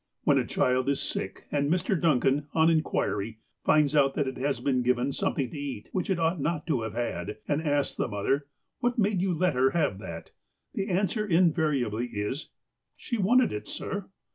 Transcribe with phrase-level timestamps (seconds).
[0.23, 2.01] When a child is sick, and Mr.
[2.01, 6.17] Duncan, on inquiry, finds out that it has been given something to eat which it
[6.17, 8.47] ought not to have had, and asks the mother:
[8.79, 10.31] "What made you let her have that?"
[10.73, 12.49] the answer invariably is:
[12.97, 14.09] ''She wanted it, sir."